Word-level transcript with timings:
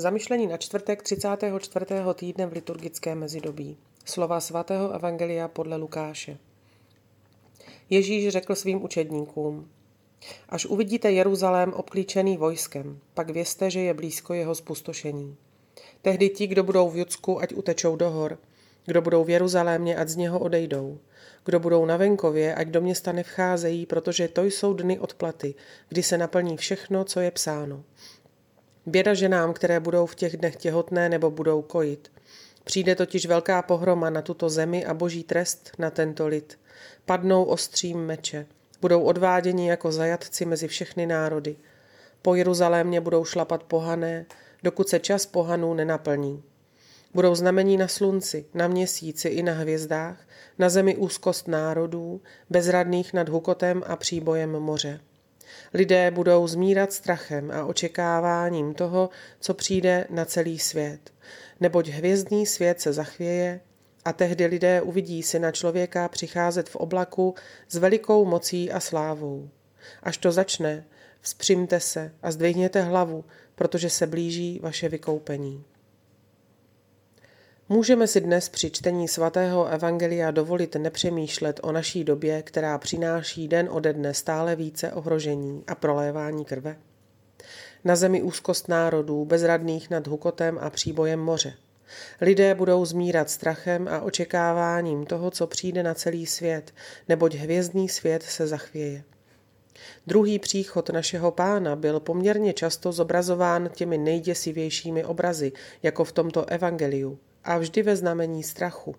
Zamyšlení 0.00 0.46
na 0.46 0.56
čtvrtek 0.56 1.02
34. 1.02 1.86
týdne 2.14 2.46
v 2.46 2.52
liturgickém 2.52 3.18
mezidobí. 3.18 3.76
Slova 4.04 4.40
svatého 4.40 4.92
Evangelia 4.94 5.48
podle 5.48 5.76
Lukáše. 5.76 6.38
Ježíš 7.90 8.28
řekl 8.28 8.54
svým 8.54 8.84
učedníkům, 8.84 9.68
Až 10.48 10.66
uvidíte 10.66 11.12
Jeruzalém 11.12 11.72
obklíčený 11.72 12.36
vojskem, 12.36 12.98
pak 13.14 13.30
vězte, 13.30 13.70
že 13.70 13.80
je 13.80 13.94
blízko 13.94 14.34
jeho 14.34 14.54
spustošení. 14.54 15.36
Tehdy 16.02 16.28
ti, 16.28 16.46
kdo 16.46 16.62
budou 16.62 16.90
v 16.90 16.96
Judsku, 16.96 17.42
ať 17.42 17.54
utečou 17.54 17.96
do 17.96 18.10
hor, 18.10 18.38
kdo 18.86 19.02
budou 19.02 19.24
v 19.24 19.30
Jeruzalémě, 19.30 19.96
ať 19.96 20.08
z 20.08 20.16
něho 20.16 20.38
odejdou. 20.38 20.98
Kdo 21.44 21.60
budou 21.60 21.86
na 21.86 21.96
venkově, 21.96 22.54
ať 22.54 22.68
do 22.68 22.80
města 22.80 23.12
nevcházejí, 23.12 23.86
protože 23.86 24.28
to 24.28 24.44
jsou 24.44 24.72
dny 24.72 24.98
odplaty, 24.98 25.54
kdy 25.88 26.02
se 26.02 26.18
naplní 26.18 26.56
všechno, 26.56 27.04
co 27.04 27.20
je 27.20 27.30
psáno. 27.30 27.84
Běda 28.88 29.14
ženám, 29.14 29.52
které 29.52 29.80
budou 29.80 30.06
v 30.06 30.14
těch 30.14 30.36
dnech 30.36 30.56
těhotné 30.56 31.08
nebo 31.08 31.30
budou 31.30 31.62
kojit. 31.62 32.12
Přijde 32.64 32.94
totiž 32.94 33.26
velká 33.26 33.62
pohroma 33.62 34.10
na 34.10 34.22
tuto 34.22 34.48
zemi 34.48 34.84
a 34.84 34.94
boží 34.94 35.24
trest 35.24 35.70
na 35.78 35.90
tento 35.90 36.26
lid. 36.26 36.58
Padnou 37.04 37.44
ostřím 37.44 38.06
meče. 38.06 38.46
Budou 38.80 39.02
odváděni 39.02 39.68
jako 39.68 39.92
zajatci 39.92 40.44
mezi 40.44 40.68
všechny 40.68 41.06
národy. 41.06 41.56
Po 42.22 42.34
Jeruzalémě 42.34 43.00
budou 43.00 43.24
šlapat 43.24 43.62
pohané, 43.62 44.26
dokud 44.62 44.88
se 44.88 44.98
čas 44.98 45.26
pohanů 45.26 45.74
nenaplní. 45.74 46.42
Budou 47.14 47.34
znamení 47.34 47.76
na 47.76 47.88
slunci, 47.88 48.46
na 48.54 48.68
měsíci 48.68 49.28
i 49.28 49.42
na 49.42 49.52
hvězdách, 49.52 50.28
na 50.58 50.68
zemi 50.68 50.96
úzkost 50.96 51.48
národů, 51.48 52.20
bezradných 52.50 53.14
nad 53.14 53.28
hukotem 53.28 53.82
a 53.86 53.96
příbojem 53.96 54.50
moře. 54.50 55.00
Lidé 55.74 56.10
budou 56.10 56.46
zmírat 56.46 56.92
strachem 56.92 57.50
a 57.50 57.64
očekáváním 57.64 58.74
toho, 58.74 59.10
co 59.40 59.54
přijde 59.54 60.06
na 60.10 60.24
celý 60.24 60.58
svět. 60.58 61.12
Neboť 61.60 61.88
hvězdný 61.88 62.46
svět 62.46 62.80
se 62.80 62.92
zachvěje 62.92 63.60
a 64.04 64.12
tehdy 64.12 64.46
lidé 64.46 64.82
uvidí 64.82 65.22
syna 65.22 65.50
člověka 65.50 66.08
přicházet 66.08 66.68
v 66.68 66.76
oblaku 66.76 67.34
s 67.68 67.74
velikou 67.74 68.24
mocí 68.24 68.72
a 68.72 68.80
slávou. 68.80 69.48
Až 70.02 70.18
to 70.18 70.32
začne, 70.32 70.84
vzpřimte 71.20 71.80
se 71.80 72.12
a 72.22 72.30
zdvihněte 72.30 72.82
hlavu, 72.82 73.24
protože 73.54 73.90
se 73.90 74.06
blíží 74.06 74.60
vaše 74.62 74.88
vykoupení. 74.88 75.64
Můžeme 77.70 78.06
si 78.06 78.20
dnes 78.20 78.48
při 78.48 78.70
čtení 78.70 79.08
svatého 79.08 79.66
Evangelia 79.66 80.30
dovolit 80.30 80.74
nepřemýšlet 80.74 81.60
o 81.62 81.72
naší 81.72 82.04
době, 82.04 82.42
která 82.42 82.78
přináší 82.78 83.48
den 83.48 83.68
ode 83.70 83.92
dne 83.92 84.14
stále 84.14 84.56
více 84.56 84.92
ohrožení 84.92 85.64
a 85.66 85.74
prolévání 85.74 86.44
krve? 86.44 86.76
Na 87.84 87.96
zemi 87.96 88.22
úzkost 88.22 88.68
národů, 88.68 89.24
bezradných 89.24 89.90
nad 89.90 90.06
hukotem 90.06 90.58
a 90.60 90.70
příbojem 90.70 91.20
moře. 91.20 91.54
Lidé 92.20 92.54
budou 92.54 92.84
zmírat 92.84 93.30
strachem 93.30 93.88
a 93.88 94.00
očekáváním 94.00 95.06
toho, 95.06 95.30
co 95.30 95.46
přijde 95.46 95.82
na 95.82 95.94
celý 95.94 96.26
svět, 96.26 96.74
neboť 97.08 97.34
hvězdný 97.34 97.88
svět 97.88 98.22
se 98.22 98.46
zachvěje. 98.46 99.04
Druhý 100.06 100.38
příchod 100.38 100.90
našeho 100.90 101.30
pána 101.30 101.76
byl 101.76 102.00
poměrně 102.00 102.52
často 102.52 102.92
zobrazován 102.92 103.70
těmi 103.74 103.98
nejděsivějšími 103.98 105.04
obrazy, 105.04 105.52
jako 105.82 106.04
v 106.04 106.12
tomto 106.12 106.44
evangeliu 106.46 107.18
a 107.44 107.58
vždy 107.58 107.82
ve 107.82 107.96
znamení 107.96 108.42
strachu. 108.42 108.96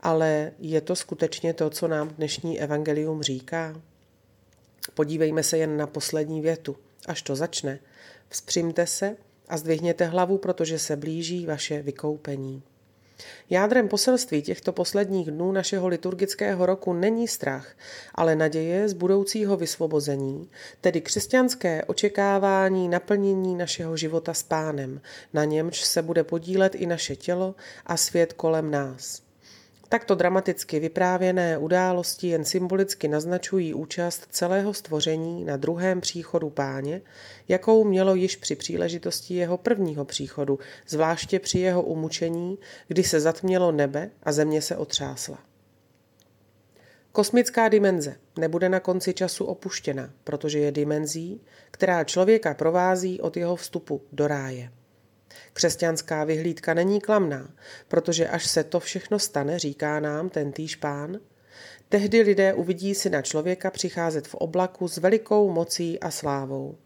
Ale 0.00 0.52
je 0.58 0.80
to 0.80 0.96
skutečně 0.96 1.54
to, 1.54 1.70
co 1.70 1.88
nám 1.88 2.08
dnešní 2.08 2.60
evangelium 2.60 3.22
říká? 3.22 3.80
Podívejme 4.94 5.42
se 5.42 5.58
jen 5.58 5.76
na 5.76 5.86
poslední 5.86 6.40
větu. 6.40 6.76
Až 7.06 7.22
to 7.22 7.36
začne, 7.36 7.78
vzpřimte 8.28 8.86
se 8.86 9.16
a 9.48 9.56
zdvihněte 9.56 10.04
hlavu, 10.04 10.38
protože 10.38 10.78
se 10.78 10.96
blíží 10.96 11.46
vaše 11.46 11.82
vykoupení. 11.82 12.62
Jádrem 13.50 13.88
poselství 13.88 14.42
těchto 14.42 14.72
posledních 14.72 15.30
dnů 15.30 15.52
našeho 15.52 15.88
liturgického 15.88 16.66
roku 16.66 16.92
není 16.92 17.28
strach, 17.28 17.76
ale 18.14 18.36
naděje 18.36 18.88
z 18.88 18.92
budoucího 18.92 19.56
vysvobození, 19.56 20.50
tedy 20.80 21.00
křesťanské 21.00 21.84
očekávání 21.84 22.88
naplnění 22.88 23.54
našeho 23.56 23.96
života 23.96 24.34
s 24.34 24.42
pánem, 24.42 25.00
na 25.32 25.44
němž 25.44 25.84
se 25.84 26.02
bude 26.02 26.24
podílet 26.24 26.74
i 26.74 26.86
naše 26.86 27.16
tělo 27.16 27.54
a 27.86 27.96
svět 27.96 28.32
kolem 28.32 28.70
nás. 28.70 29.29
Takto 29.92 30.14
dramaticky 30.14 30.80
vyprávěné 30.80 31.58
události 31.58 32.28
jen 32.28 32.44
symbolicky 32.44 33.08
naznačují 33.08 33.74
účast 33.74 34.26
celého 34.30 34.74
stvoření 34.74 35.44
na 35.44 35.56
druhém 35.56 36.00
příchodu 36.00 36.50
páně, 36.50 37.02
jakou 37.48 37.84
mělo 37.84 38.14
již 38.14 38.36
při 38.36 38.56
příležitosti 38.56 39.34
jeho 39.34 39.58
prvního 39.58 40.04
příchodu, 40.04 40.58
zvláště 40.88 41.38
při 41.38 41.58
jeho 41.58 41.82
umučení, 41.82 42.58
kdy 42.88 43.02
se 43.04 43.20
zatmělo 43.20 43.72
nebe 43.72 44.10
a 44.22 44.32
země 44.32 44.62
se 44.62 44.76
otřásla. 44.76 45.38
Kosmická 47.12 47.68
dimenze 47.68 48.16
nebude 48.38 48.68
na 48.68 48.80
konci 48.80 49.14
času 49.14 49.44
opuštěna, 49.44 50.10
protože 50.24 50.58
je 50.58 50.72
dimenzí, 50.72 51.40
která 51.70 52.04
člověka 52.04 52.54
provází 52.54 53.20
od 53.20 53.36
jeho 53.36 53.56
vstupu 53.56 54.02
do 54.12 54.28
ráje. 54.28 54.70
Křesťanská 55.52 56.24
vyhlídka 56.24 56.74
není 56.74 57.00
klamná, 57.00 57.50
protože 57.88 58.28
až 58.28 58.46
se 58.46 58.64
to 58.64 58.80
všechno 58.80 59.18
stane, 59.18 59.58
říká 59.58 60.00
nám 60.00 60.28
ten 60.28 60.52
týž 60.52 60.76
pán, 60.76 61.20
tehdy 61.88 62.20
lidé 62.20 62.54
uvidí 62.54 62.94
si 62.94 63.10
na 63.10 63.22
člověka 63.22 63.70
přicházet 63.70 64.28
v 64.28 64.34
oblaku 64.34 64.88
s 64.88 64.96
velikou 64.96 65.50
mocí 65.50 66.00
a 66.00 66.10
slávou. 66.10 66.76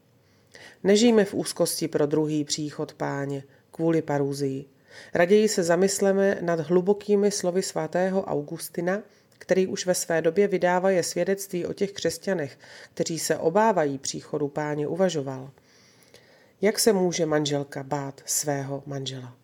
Nežijme 0.85 1.25
v 1.25 1.35
úzkosti 1.35 1.89
pro 1.89 2.07
druhý 2.07 2.45
příchod 2.45 2.95
páně 2.95 3.45
kvůli 3.71 4.03
paruzii. 4.03 4.65
Raději 5.15 5.49
se 5.49 5.63
zamysleme 5.63 6.39
nad 6.41 6.61
hlubokými 6.61 7.31
slovy 7.31 7.63
svatého 7.63 8.25
Augustina, 8.25 9.03
který 9.39 9.67
už 9.67 9.87
ve 9.87 9.95
své 9.95 10.23
době 10.23 10.49
vydává 10.49 10.91
je 10.91 11.03
svědectví 11.03 11.67
o 11.67 11.73
těch 11.73 11.93
křesťanech, 11.93 12.59
kteří 12.95 13.19
se 13.19 13.37
obávají 13.37 13.99
příchodu 13.99 14.49
páně, 14.49 14.89
uvažoval– 14.89 15.51
jak 16.61 16.79
se 16.79 16.93
může 16.93 17.27
manželka 17.27 17.83
bát 17.83 18.21
svého 18.27 18.83
manžela? 18.87 19.44